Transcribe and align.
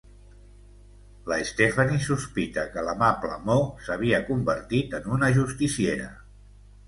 La 1.31 1.35
Stephanie 1.49 1.99
sospita 2.05 2.63
que 2.77 2.85
l'amable 2.87 3.35
Mo 3.49 3.57
s'avia 3.89 4.21
convertit 4.31 4.99
en 5.01 5.07
una 5.19 5.29
justiciera. 5.39 6.09